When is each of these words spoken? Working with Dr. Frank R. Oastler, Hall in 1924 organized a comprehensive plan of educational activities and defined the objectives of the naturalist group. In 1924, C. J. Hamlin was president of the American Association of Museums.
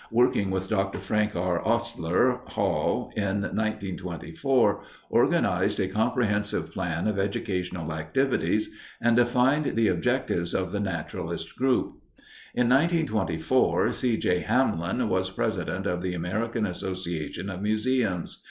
Working 0.09 0.49
with 0.49 0.67
Dr. 0.67 0.97
Frank 0.97 1.35
R. 1.35 1.61
Oastler, 1.63 2.39
Hall 2.49 3.11
in 3.15 3.41
1924 3.43 4.81
organized 5.11 5.79
a 5.79 5.87
comprehensive 5.87 6.71
plan 6.71 7.05
of 7.07 7.19
educational 7.19 7.93
activities 7.93 8.71
and 8.99 9.15
defined 9.15 9.75
the 9.75 9.89
objectives 9.89 10.55
of 10.55 10.71
the 10.71 10.79
naturalist 10.79 11.55
group. 11.55 11.99
In 12.55 12.67
1924, 12.69 13.91
C. 13.91 14.17
J. 14.17 14.39
Hamlin 14.39 15.07
was 15.07 15.29
president 15.29 15.85
of 15.85 16.01
the 16.01 16.15
American 16.15 16.65
Association 16.65 17.51
of 17.51 17.61
Museums. 17.61 18.39